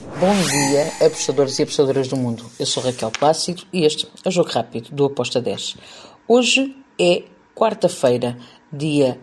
Bom 0.00 0.34
dia, 0.50 1.06
apostadores 1.06 1.58
e 1.58 1.62
apostadoras 1.62 2.08
do 2.08 2.16
mundo. 2.16 2.42
Eu 2.58 2.64
sou 2.64 2.82
Raquel 2.82 3.10
Plácido 3.10 3.64
e 3.70 3.84
este 3.84 4.08
é 4.24 4.28
o 4.28 4.32
Jogo 4.32 4.48
Rápido 4.48 4.88
do 4.92 5.04
Aposta 5.04 5.42
10. 5.42 5.76
Hoje 6.26 6.74
é 6.98 7.24
quarta-feira, 7.54 8.38
dia 8.72 9.20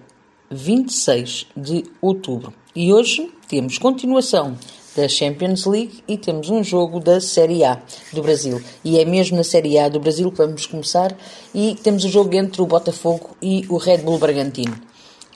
26 0.51 1.47
de 1.57 1.83
outubro. 1.99 2.53
E 2.75 2.93
hoje 2.93 3.31
temos 3.47 3.79
continuação 3.79 4.55
da 4.95 5.07
Champions 5.07 5.65
League 5.65 6.03
e 6.07 6.15
temos 6.15 6.51
um 6.51 6.63
jogo 6.63 6.99
da 6.99 7.19
Série 7.19 7.63
A 7.63 7.81
do 8.13 8.21
Brasil. 8.21 8.61
E 8.83 8.99
é 8.99 9.05
mesmo 9.05 9.35
na 9.35 9.43
Série 9.43 9.79
A 9.79 9.89
do 9.89 9.99
Brasil 9.99 10.31
que 10.31 10.37
vamos 10.37 10.67
começar 10.67 11.15
e 11.55 11.75
temos 11.81 12.03
o 12.03 12.09
jogo 12.09 12.35
entre 12.35 12.61
o 12.61 12.67
Botafogo 12.67 13.35
e 13.41 13.65
o 13.67 13.77
Red 13.77 13.99
Bull 13.99 14.19
Bragantino. 14.19 14.79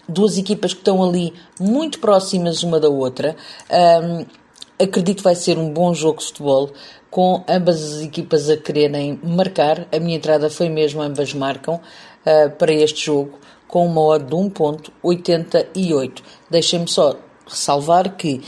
Duas 0.07 0.37
equipas 0.37 0.73
que 0.73 0.81
estão 0.81 1.03
ali 1.03 1.33
muito 1.59 1.99
próximas 1.99 2.61
uma 2.61 2.79
da 2.79 2.89
outra. 2.89 3.35
Um, 4.03 4.40
acredito 4.81 5.17
que 5.17 5.23
vai 5.23 5.35
ser 5.35 5.57
um 5.57 5.69
bom 5.69 5.93
jogo 5.93 6.19
de 6.19 6.25
futebol, 6.25 6.71
com 7.09 7.43
ambas 7.47 7.81
as 7.83 8.01
equipas 8.01 8.49
a 8.49 8.57
quererem 8.57 9.19
marcar. 9.23 9.87
A 9.91 9.99
minha 9.99 10.17
entrada 10.17 10.49
foi 10.49 10.69
mesmo, 10.69 11.01
ambas 11.01 11.33
marcam 11.33 11.75
uh, 11.75 12.49
para 12.57 12.73
este 12.73 13.05
jogo, 13.05 13.37
com 13.67 13.85
uma 13.85 14.01
odd 14.01 14.25
de 14.25 14.35
1.88. 14.35 16.21
Deixem-me 16.49 16.87
só 16.87 17.15
ressalvar 17.45 18.15
que 18.15 18.41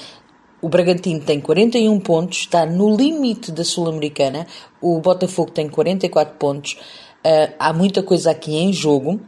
o 0.62 0.70
Bragantino 0.70 1.20
tem 1.20 1.41
41 1.41 1.99
pontos, 1.99 2.40
está 2.40 2.65
no 2.65 2.95
limite 2.95 3.52
da 3.52 3.65
Sul-Americana, 3.65 4.48
o 4.81 4.99
Botafogo 4.99 5.52
tem 5.52 5.68
44 5.68 6.35
pontos. 6.35 6.77
Uh, 7.26 7.54
há 7.59 7.73
muita 7.73 8.02
coisa 8.02 8.31
aqui 8.31 8.55
em 8.55 8.71
jogo, 8.71 9.20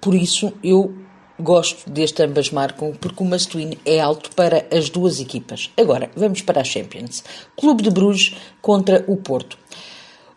por 0.00 0.14
isso 0.14 0.52
eu 0.62 1.03
Gosto 1.38 1.90
deste 1.90 2.22
ambas 2.22 2.50
marcam 2.50 2.92
porque 2.92 3.22
o 3.22 3.26
Mastuíno 3.26 3.76
é 3.84 3.98
alto 3.98 4.30
para 4.36 4.66
as 4.70 4.88
duas 4.88 5.18
equipas. 5.18 5.70
Agora, 5.76 6.10
vamos 6.14 6.42
para 6.42 6.60
a 6.60 6.64
Champions. 6.64 7.24
Clube 7.56 7.82
de 7.82 7.90
Bruges 7.90 8.36
contra 8.62 9.04
o 9.08 9.16
Porto. 9.16 9.58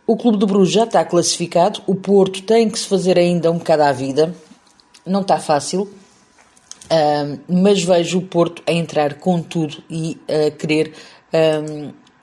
O 0.07 0.17
Clube 0.17 0.37
de 0.39 0.45
Bruges 0.45 0.73
já 0.73 0.85
está 0.85 1.05
classificado, 1.05 1.81
o 1.85 1.93
Porto 1.93 2.41
tem 2.41 2.69
que 2.69 2.79
se 2.79 2.87
fazer 2.87 3.19
ainda 3.19 3.51
um 3.51 3.57
bocado 3.57 3.83
à 3.83 3.91
vida. 3.91 4.33
Não 5.05 5.21
está 5.21 5.37
fácil, 5.37 5.87
mas 7.47 7.83
vejo 7.83 8.17
o 8.17 8.21
Porto 8.23 8.63
a 8.65 8.71
entrar 8.71 9.15
com 9.15 9.41
tudo 9.41 9.83
e 9.89 10.17
a 10.27 10.49
querer 10.49 10.93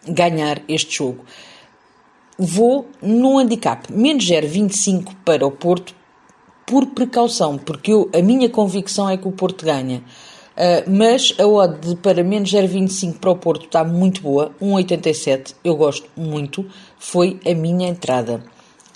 ganhar 0.09 0.63
este 0.67 0.97
jogo. 0.97 1.25
Vou 2.37 2.89
no 3.01 3.39
handicap 3.39 3.93
menos 3.93 4.25
0,25 4.25 5.15
para 5.25 5.47
o 5.47 5.51
Porto 5.53 5.95
por 6.67 6.87
precaução, 6.87 7.59
porque 7.59 7.93
eu, 7.93 8.11
a 8.15 8.23
minha 8.23 8.49
convicção 8.49 9.09
é 9.09 9.17
que 9.17 9.29
o 9.29 9.33
Porto 9.33 9.65
ganha. 9.65 10.03
Uh, 10.55 10.89
mas 10.89 11.35
a 11.39 11.47
odd 11.47 11.97
para 11.97 12.23
menos 12.23 12.53
0,25 12.53 13.19
para 13.19 13.31
o 13.31 13.37
Porto 13.37 13.67
está 13.67 13.83
muito 13.83 14.23
boa, 14.23 14.55
1,87, 14.63 15.55
eu 15.65 15.75
gosto 15.77 16.09
muito, 16.17 16.65
foi 16.97 17.41
a 17.45 17.53
minha 17.55 17.89
entrada. 17.89 18.43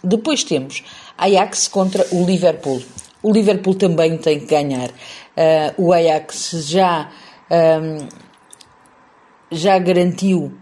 Depois 0.02 0.44
temos 0.44 0.84
Ajax 1.16 1.66
contra 1.66 2.06
o 2.12 2.24
Liverpool. 2.24 2.80
O 3.20 3.32
Liverpool 3.32 3.74
também 3.74 4.16
tem 4.18 4.38
que 4.38 4.46
ganhar. 4.46 4.88
Uh, 4.88 5.86
o 5.86 5.92
Ajax 5.92 6.50
já, 6.68 7.10
um, 7.50 8.06
já 9.50 9.76
garantiu 9.80 10.52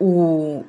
o, 0.00 0.64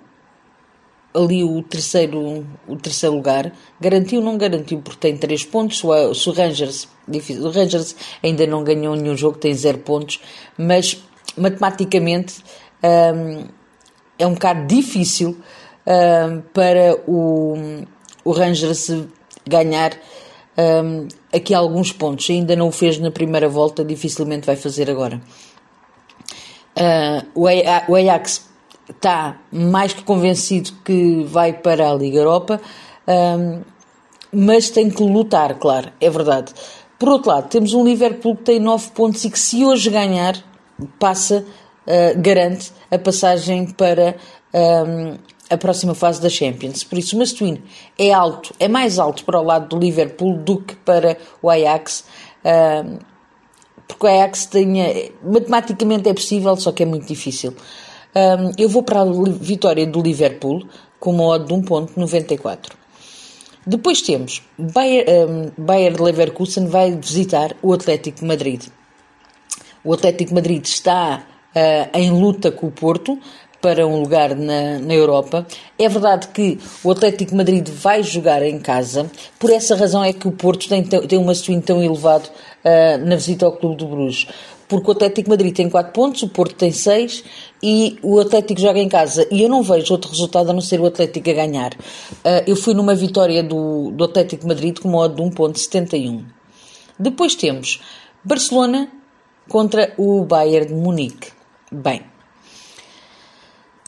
ali 1.14 1.44
o 1.44 1.62
terceiro, 1.64 2.46
o 2.68 2.76
terceiro 2.76 3.16
lugar. 3.16 3.52
Garantiu, 3.80 4.22
não 4.22 4.38
garantiu, 4.38 4.80
porque 4.82 5.00
tem 5.00 5.18
3 5.18 5.46
pontos. 5.46 5.80
Se 5.80 6.30
o 6.30 6.32
Rangers, 6.32 6.88
difícil, 7.08 7.46
o 7.46 7.52
Rangers 7.52 7.96
ainda 8.24 8.48
não 8.48 8.64
ganhou 8.64 8.96
nenhum 8.96 9.16
jogo, 9.16 9.38
tem 9.38 9.54
0 9.54 9.80
pontos, 9.80 10.20
mas 10.58 11.02
matematicamente 11.38 12.44
um, 12.84 13.46
é 14.18 14.28
um 14.28 14.34
bocado 14.34 14.68
difícil 14.68 15.38
um, 15.86 16.42
para 16.54 16.96
o, 17.08 17.84
o 18.24 18.32
Rangers 18.32 18.90
ganhar 19.48 19.94
um, 20.58 21.08
aqui 21.34 21.54
alguns 21.54 21.92
pontos. 21.92 22.30
Ainda 22.30 22.56
não 22.56 22.70
o 22.70 22.72
fez 22.72 22.98
na 22.98 23.12
primeira 23.12 23.50
volta, 23.50 23.84
dificilmente 23.84 24.46
vai 24.46 24.56
fazer 24.56 24.90
agora. 24.90 25.22
Uh, 26.74 27.28
o 27.88 27.96
Ajax 27.96 28.51
está 28.96 29.40
mais 29.52 29.94
que 29.94 30.04
convencido 30.04 30.72
que 30.84 31.24
vai 31.24 31.54
para 31.54 31.90
a 31.90 31.94
Liga 31.94 32.20
Europa, 32.20 32.62
um, 33.08 33.62
mas 34.32 34.70
tem 34.70 34.90
que 34.90 35.04
lutar, 35.04 35.56
claro, 35.56 35.92
é 36.00 36.10
verdade. 36.10 36.54
Por 36.98 37.10
outro 37.10 37.32
lado, 37.32 37.50
temos 37.50 37.74
um 37.74 37.84
Liverpool 37.84 38.36
que 38.36 38.44
tem 38.44 38.60
9 38.60 38.92
pontos 38.92 39.26
e 39.26 39.30
que, 39.30 39.40
se 39.40 39.66
hoje 39.66 39.90
ganhar, 39.90 40.36
passa, 41.00 41.44
uh, 41.88 42.22
garante 42.22 42.72
a 42.90 42.98
passagem 42.98 43.66
para 43.68 44.16
um, 44.54 45.18
a 45.50 45.58
próxima 45.58 45.94
fase 45.94 46.22
da 46.22 46.30
Champions. 46.30 46.84
Por 46.84 46.98
isso, 46.98 47.16
o 47.16 47.20
Mastuino 47.20 47.62
é 47.98 48.14
alto, 48.14 48.54
é 48.60 48.68
mais 48.68 49.00
alto 49.00 49.26
para 49.26 49.40
o 49.40 49.44
lado 49.44 49.68
do 49.68 49.78
Liverpool 49.78 50.38
do 50.38 50.62
que 50.62 50.76
para 50.76 51.18
o 51.42 51.50
Ajax. 51.50 52.06
Um, 52.46 53.00
porque 53.88 54.06
o 54.06 54.10
Ajax 54.10 54.46
tenha, 54.46 55.12
matematicamente 55.22 56.08
é 56.08 56.14
possível, 56.14 56.56
só 56.56 56.72
que 56.72 56.84
é 56.84 56.86
muito 56.86 57.06
difícil. 57.06 57.54
Um, 58.16 58.52
eu 58.58 58.68
vou 58.68 58.84
para 58.84 59.02
a 59.02 59.06
vitória 59.30 59.86
do 59.86 60.02
Liverpool 60.02 60.68
com 61.00 61.12
uma 61.12 61.26
odd 61.26 61.46
de 61.46 61.54
1.94. 61.54 62.74
Depois 63.66 64.02
temos 64.02 64.42
Bayer, 64.58 65.06
um, 65.08 65.52
Bayer 65.58 66.02
Leverkusen 66.02 66.68
vai 66.68 66.96
visitar 66.96 67.56
o 67.62 67.74
Atlético 67.74 68.20
de 68.20 68.26
Madrid. 68.26 68.64
O 69.84 69.94
Atlético 69.94 70.30
de 70.30 70.36
Madrid 70.36 70.66
está 70.66 71.26
uh, 71.56 71.98
em 71.98 72.12
luta 72.12 72.52
com 72.52 72.68
o 72.68 72.72
Porto 72.72 73.18
para 73.62 73.86
um 73.86 74.02
lugar 74.02 74.36
na, 74.36 74.80
na 74.80 74.94
Europa. 74.94 75.46
É 75.78 75.88
verdade 75.88 76.28
que 76.30 76.60
o 76.84 76.92
Atlético 76.92 77.36
Madrid 77.36 77.68
vai 77.70 78.04
jogar 78.04 78.42
em 78.42 78.60
casa, 78.60 79.10
por 79.40 79.52
essa 79.52 79.76
razão 79.76 80.04
é 80.04 80.12
que 80.12 80.28
o 80.28 80.32
Porto 80.32 80.68
tem, 80.68 80.84
tem 80.84 81.20
uma 81.20 81.36
swing 81.36 81.62
tão 81.62 81.82
elevado 81.82 82.28
uh, 82.28 83.06
na 83.06 83.16
visita 83.16 83.46
ao 83.46 83.54
Clube 83.54 83.78
do 83.78 83.88
Bruges 83.88 84.28
porque 84.72 84.88
o 84.88 84.94
Atlético 84.94 85.30
Madrid 85.30 85.54
tem 85.54 85.70
4 85.70 85.92
pontos, 85.92 86.24
o 86.24 86.30
Porto 86.30 86.56
tem 86.56 86.72
6 86.72 87.26
e 87.62 88.00
o 88.02 88.22
Atlético 88.22 88.62
joga 88.62 88.80
em 88.80 88.88
casa. 88.88 89.28
E 89.30 89.42
eu 89.42 89.50
não 89.50 89.62
vejo 89.62 89.94
outro 89.94 90.10
resultado 90.10 90.50
a 90.50 90.54
não 90.54 90.62
ser 90.62 90.80
o 90.80 90.86
Atlético 90.86 91.30
a 91.30 91.34
ganhar. 91.34 91.74
Uh, 91.74 92.42
eu 92.48 92.56
fui 92.56 92.74
numa 92.74 92.96
vitória 92.96 93.44
do, 93.44 93.92
do 93.92 94.06
Atlético 94.06 94.48
Madrid 94.48 94.80
com 94.80 94.88
modo 94.88 95.14
de 95.14 95.22
1.71. 95.22 96.24
Depois 96.98 97.36
temos 97.36 97.82
Barcelona 98.24 98.88
contra 99.50 99.94
o 99.98 100.24
Bayern 100.24 100.68
de 100.68 100.74
Munique. 100.74 101.32
Bem, 101.70 102.04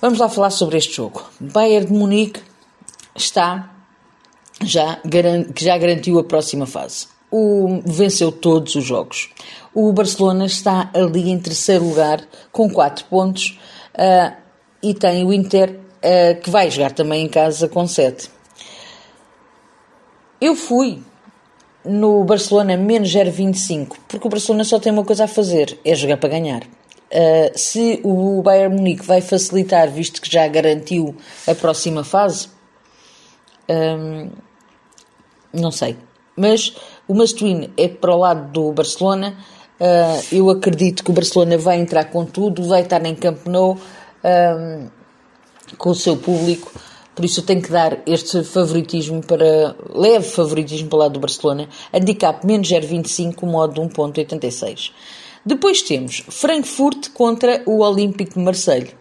vamos 0.03 0.19
lá 0.19 0.30
falar 0.30 0.50
sobre 0.50 0.78
este 0.78 0.94
jogo. 0.94 1.24
Bayern 1.40 1.88
de 1.88 1.94
Munique 1.94 2.41
está 3.16 3.74
já, 4.62 5.00
que 5.56 5.64
já 5.64 5.78
garantiu 5.78 6.19
a 6.19 6.24
próxima 6.24 6.66
fase. 6.66 7.08
O, 7.31 7.81
venceu 7.86 8.31
todos 8.31 8.75
os 8.75 8.84
jogos 8.84 9.31
o 9.74 9.91
Barcelona 9.91 10.46
está 10.46 10.90
ali 10.94 11.31
em 11.31 11.40
terceiro 11.40 11.86
lugar 11.86 12.24
com 12.52 12.69
4 12.69 13.06
pontos 13.06 13.59
uh, 13.96 14.36
e 14.81 14.94
tem 14.94 15.25
o 15.25 15.34
Inter 15.34 15.72
uh, 15.72 16.40
que 16.41 16.50
vai 16.50 16.70
jogar 16.70 16.91
também 16.91 17.25
em 17.25 17.30
casa 17.30 17.68
com 17.68 17.88
7. 17.88 18.30
Eu 20.40 20.56
fui 20.56 21.02
no 21.84 22.24
Barcelona 22.24 22.78
menos 22.78 23.09
0,25 23.09 23.96
porque 24.08 24.28
o 24.28 24.30
Barcelona 24.30 24.64
só 24.64 24.80
tem 24.80 24.91
uma 24.91 25.03
coisa 25.03 25.24
a 25.24 25.28
fazer, 25.28 25.80
é 25.84 25.96
jogar 25.96 26.18
para 26.18 26.30
ganhar. 26.30 26.64
Uh, 27.13 27.57
se 27.57 28.01
o 28.03 28.41
Bayern 28.41 28.75
Munique 28.75 29.06
vai 29.06 29.22
facilitar, 29.22 29.90
visto 29.90 30.19
que 30.19 30.31
já 30.31 30.47
garantiu 30.47 31.16
a 31.47 31.53
próxima 31.53 32.03
fase, 32.03 32.50
um, 33.69 34.29
não 35.53 35.72
sei. 35.72 35.96
Mas 36.35 36.75
o 37.07 37.13
Mastuíno 37.13 37.72
é 37.78 37.88
para 37.88 38.16
o 38.16 38.18
lado 38.18 38.52
do 38.52 38.72
Barcelona 38.72 39.38
Uh, 39.79 40.23
eu 40.31 40.50
acredito 40.50 41.03
que 41.03 41.09
o 41.09 41.13
Barcelona 41.13 41.57
vai 41.57 41.78
entrar 41.78 42.06
com 42.06 42.23
tudo, 42.25 42.63
vai 42.63 42.84
estar 42.84 43.03
em 43.05 43.16
Camp 43.16 43.46
Nou 43.47 43.78
um, 44.23 44.88
com 45.78 45.90
o 45.90 45.96
seu 45.96 46.16
público, 46.16 46.72
por 47.16 47.24
isso 47.24 47.40
eu 47.40 47.46
tenho 47.46 47.62
que 47.62 47.72
dar 47.72 48.00
este 48.06 48.44
favoritismo 48.44 49.22
para, 49.24 49.76
leve 49.94 50.28
favoritismo 50.28 50.90
para 50.90 50.96
o 50.96 51.00
lado 51.00 51.14
do 51.14 51.20
Barcelona, 51.20 51.70
handicap 51.94 52.46
menos 52.46 52.68
0,25, 52.68 53.46
modo 53.46 53.82
1,86. 53.82 54.92
Depois 55.46 55.82
temos 55.82 56.24
Frankfurt 56.30 57.10
contra 57.12 57.62
o 57.66 57.80
Olímpico 57.80 58.34
de 58.34 58.40
Marseille. 58.40 58.92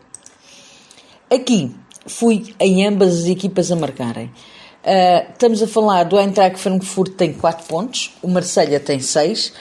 Aqui 1.30 1.74
fui 2.06 2.54
em 2.58 2.86
ambas 2.86 3.20
as 3.20 3.26
equipas 3.26 3.70
a 3.70 3.76
marcarem. 3.76 4.26
Uh, 4.26 5.30
estamos 5.32 5.62
a 5.62 5.66
falar 5.66 6.04
do 6.04 6.18
Eintracht 6.18 6.58
Frankfurt 6.58 7.14
tem 7.14 7.32
4 7.32 7.66
pontos, 7.66 8.16
o 8.20 8.28
Marselha 8.28 8.80
tem 8.80 8.98
6, 8.98 9.52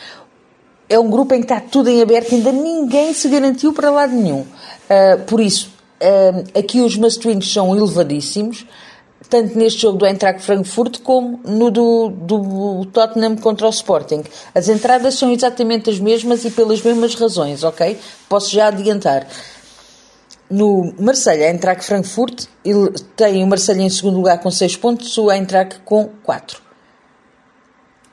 é 0.89 0.99
um 0.99 1.09
grupo 1.09 1.35
em 1.35 1.41
que 1.41 1.45
está 1.45 1.61
tudo 1.61 1.89
em 1.89 2.01
aberto, 2.01 2.33
ainda 2.33 2.51
ninguém 2.51 3.13
se 3.13 3.29
garantiu 3.29 3.71
para 3.71 3.91
lado 3.91 4.13
nenhum. 4.13 4.41
Uh, 4.41 5.23
por 5.27 5.39
isso, 5.39 5.71
uh, 6.01 6.59
aqui 6.59 6.81
os 6.81 6.95
must 6.97 7.23
são 7.43 7.75
elevadíssimos. 7.75 8.65
tanto 9.29 9.57
neste 9.57 9.83
jogo 9.83 9.97
do 9.97 10.05
Eintracht 10.05 10.41
Frankfurt 10.41 10.99
como 11.03 11.39
no 11.45 11.71
do, 11.71 12.09
do 12.09 12.85
Tottenham 12.87 13.37
contra 13.37 13.67
o 13.67 13.69
Sporting. 13.69 14.23
As 14.53 14.67
entradas 14.67 15.15
são 15.15 15.31
exatamente 15.31 15.89
as 15.89 15.99
mesmas 15.99 16.43
e 16.43 16.51
pelas 16.51 16.81
mesmas 16.81 17.15
razões, 17.15 17.63
ok? 17.63 17.97
Posso 18.27 18.51
já 18.51 18.67
adiantar. 18.67 19.25
No 20.49 20.93
Marselha, 20.99 21.49
Eintracht 21.49 21.85
Frankfurt, 21.85 22.45
ele 22.65 22.91
tem 23.15 23.41
o 23.41 23.47
Marselha 23.47 23.81
em 23.81 23.89
segundo 23.89 24.17
lugar 24.17 24.39
com 24.39 24.51
6 24.51 24.75
pontos, 24.75 25.17
o 25.17 25.31
Eintracht 25.31 25.79
com 25.85 26.09
4 26.23 26.70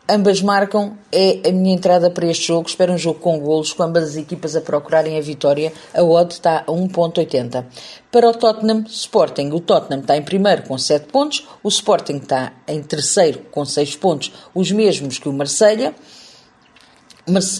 ambas 0.08 0.40
marcam, 0.40 0.96
é 1.12 1.48
a 1.48 1.52
minha 1.52 1.74
entrada 1.74 2.10
para 2.10 2.26
este 2.26 2.48
jogo. 2.48 2.68
Espero 2.68 2.92
um 2.92 2.98
jogo 2.98 3.20
com 3.20 3.38
golos, 3.38 3.72
com 3.72 3.82
ambas 3.82 4.04
as 4.04 4.16
equipas 4.16 4.56
a 4.56 4.60
procurarem 4.60 5.18
a 5.18 5.20
vitória. 5.20 5.72
A 5.92 6.02
odd 6.02 6.32
está 6.32 6.58
a 6.60 6.72
1.80. 6.72 7.64
Para 8.10 8.30
o 8.30 8.32
Tottenham 8.32 8.84
Sporting, 8.88 9.50
o 9.52 9.60
Tottenham 9.60 10.00
está 10.00 10.16
em 10.16 10.22
primeiro 10.22 10.62
com 10.62 10.78
7 10.78 11.06
pontos, 11.08 11.46
o 11.62 11.68
Sporting 11.68 12.16
está 12.16 12.52
em 12.66 12.82
terceiro 12.82 13.40
com 13.50 13.64
6 13.64 13.96
pontos, 13.96 14.32
os 14.54 14.72
mesmos 14.72 15.18
que 15.18 15.28
o 15.28 15.32
Marselha 15.32 15.94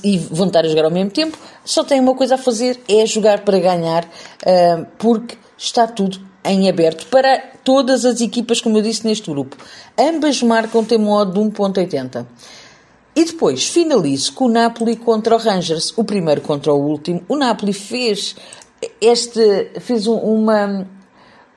e 0.03 0.17
vão 0.17 0.47
estar 0.47 0.65
a 0.65 0.69
jogar 0.69 0.87
ao 0.87 0.91
mesmo 0.91 1.11
tempo, 1.11 1.37
só 1.63 1.85
tem 1.85 2.01
uma 2.01 2.15
coisa 2.15 2.37
a 2.37 2.39
fazer, 2.39 2.81
é 2.89 3.05
jogar 3.05 3.45
para 3.45 3.59
ganhar, 3.59 4.09
ah, 4.47 4.87
porque 4.99 5.37
está 5.59 5.87
tudo 5.87 6.19
em 6.49 6.69
aberto 6.69 7.07
para 7.07 7.39
todas 7.63 8.05
as 8.05 8.21
equipas, 8.21 8.61
como 8.61 8.79
eu 8.79 8.83
disse 8.83 9.07
neste 9.07 9.31
grupo. 9.31 9.57
Ambas 9.99 10.43
marcam 10.43 10.83
tem 10.83 10.99
modo 10.99 11.33
de 11.33 11.51
1.80. 11.51 12.27
E 13.15 13.25
depois 13.25 13.69
finalizo 13.69 14.33
com 14.33 14.47
o 14.47 14.49
Napoli 14.49 14.97
contra 14.97 15.35
o 15.35 15.39
Rangers, 15.39 15.93
o 15.97 16.05
primeiro 16.05 16.41
contra 16.41 16.73
o 16.73 16.81
último. 16.81 17.23
O 17.29 17.37
Napoli 17.37 17.73
fez 17.73 18.35
este 19.01 19.73
fez 19.81 20.07
uma 20.07 20.87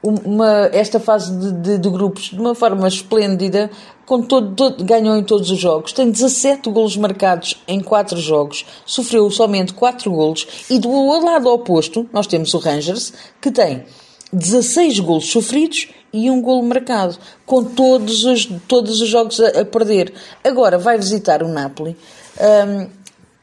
uma, 0.03 0.69
esta 0.73 0.99
fase 0.99 1.31
de, 1.37 1.51
de, 1.51 1.77
de, 1.77 1.89
grupos 1.89 2.31
de 2.31 2.39
uma 2.39 2.55
forma 2.55 2.87
esplêndida, 2.87 3.69
com 4.05 4.23
todo, 4.23 4.55
todo, 4.55 4.83
ganhou 4.83 5.15
em 5.15 5.23
todos 5.23 5.51
os 5.51 5.59
jogos, 5.59 5.93
tem 5.93 6.09
17 6.09 6.71
golos 6.71 6.97
marcados 6.97 7.61
em 7.67 7.79
4 7.81 8.17
jogos, 8.17 8.65
sofreu 8.83 9.29
somente 9.29 9.73
4 9.73 10.11
golos, 10.11 10.65
e 10.69 10.79
do 10.79 11.19
lado 11.23 11.49
oposto 11.49 12.09
nós 12.11 12.25
temos 12.25 12.51
o 12.53 12.57
Rangers, 12.57 13.13
que 13.39 13.51
tem 13.51 13.85
16 14.31 14.99
golos 14.99 15.29
sofridos 15.29 15.89
e 16.13 16.29
um 16.29 16.41
golo 16.41 16.63
marcado, 16.63 17.17
com 17.45 17.63
todos 17.63 18.23
os, 18.23 18.45
todos 18.67 19.01
os 19.01 19.07
jogos 19.07 19.39
a, 19.39 19.61
a 19.61 19.65
perder. 19.65 20.13
Agora 20.43 20.77
vai 20.77 20.97
visitar 20.97 21.43
o 21.43 21.47
Napoli. 21.47 21.95
Um, 22.39 22.89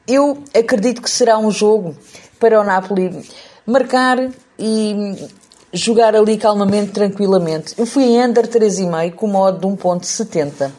eu 0.06 0.42
acredito 0.54 1.02
que 1.02 1.10
será 1.10 1.38
um 1.38 1.50
jogo 1.50 1.96
para 2.38 2.60
o 2.60 2.64
Napoli 2.64 3.24
marcar 3.66 4.30
e 4.58 5.28
jogar 5.72 6.14
ali 6.14 6.36
calmamente, 6.36 6.92
tranquilamente. 6.92 7.74
Eu 7.76 7.84
fui 7.84 8.04
em 8.04 8.22
under 8.22 8.46
3,5 8.46 9.14
com 9.14 9.26
modo 9.26 9.58
de 9.58 9.82
1.70. 9.82 10.72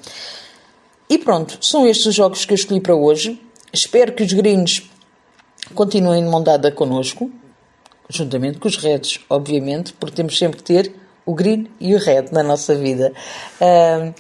E 1.10 1.18
pronto, 1.18 1.58
são 1.62 1.88
estes 1.88 2.08
os 2.08 2.16
jogos 2.16 2.46
que 2.46 2.54
eu 2.54 2.56
escolhi 2.56 2.82
para 2.82 2.96
hoje. 2.96 3.40
Espero 3.72 4.14
que 4.14 4.24
os 4.24 4.34
gringos 4.34 4.90
continuem 5.76 6.24
de 6.24 6.30
mão 6.30 6.42
dada 6.42 6.72
connosco 6.72 7.32
juntamente 8.10 8.58
com 8.58 8.68
os 8.68 8.78
reds, 8.78 9.20
obviamente, 9.30 9.94
porque 9.94 10.16
temos 10.16 10.38
sempre 10.38 10.58
que 10.58 10.64
ter 10.64 10.94
o 11.26 11.34
green 11.34 11.68
e 11.80 11.94
o 11.94 12.00
red 12.00 12.26
na 12.32 12.42
nossa 12.42 12.76
vida. 12.76 13.14
Uh, 13.62 14.14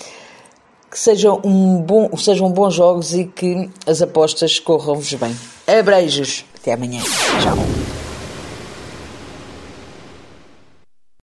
que 0.89 0.97
sejam, 0.97 1.39
um 1.43 1.81
bom, 1.81 2.15
sejam 2.17 2.51
bons 2.51 2.73
jogos 2.73 3.13
e 3.13 3.25
que 3.25 3.69
as 3.85 4.01
apostas 4.01 4.59
corram-vos 4.59 5.13
bem. 5.13 5.35
Abreijos. 5.67 6.45
Até 6.59 6.73
amanhã. 6.73 7.01
Tchau. 7.41 7.98